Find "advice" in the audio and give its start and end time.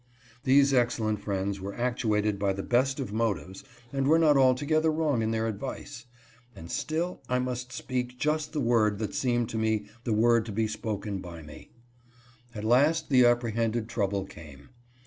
5.45-6.07